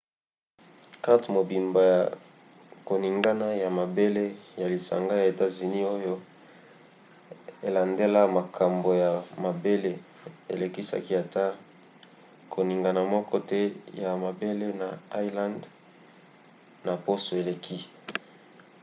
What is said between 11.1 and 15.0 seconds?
ata koningana moko te ya mabele na